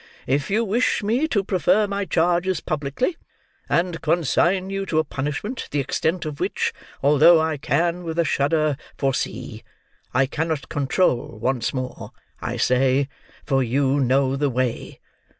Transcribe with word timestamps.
"If 0.25 0.49
you 0.49 0.65
wish 0.65 1.03
me 1.03 1.27
to 1.27 1.43
prefer 1.43 1.85
my 1.85 2.05
charges 2.05 2.59
publicly, 2.59 3.17
and 3.69 4.01
consign 4.01 4.71
you 4.71 4.83
to 4.87 4.97
a 4.97 5.03
punishment 5.03 5.67
the 5.69 5.79
extent 5.79 6.25
of 6.25 6.39
which, 6.39 6.73
although 7.03 7.39
I 7.39 7.57
can, 7.57 8.03
with 8.03 8.17
a 8.17 8.25
shudder, 8.25 8.77
foresee, 8.97 9.61
I 10.11 10.25
cannot 10.25 10.69
control, 10.69 11.37
once 11.39 11.71
more, 11.71 12.13
I 12.41 12.57
say, 12.57 13.09
for 13.45 13.61
you 13.61 13.99
know 13.99 14.35
the 14.35 14.49
way. 14.49 14.99